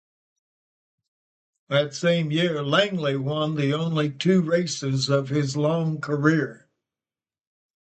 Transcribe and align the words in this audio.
That 1.69 1.93
same 1.93 2.31
year 2.31 2.63
Langley 2.63 3.17
won 3.17 3.53
the 3.53 3.75
only 3.75 4.09
two 4.09 4.41
races 4.41 5.09
of 5.09 5.29
his 5.29 5.55
long 5.55 5.99
career. 6.01 6.67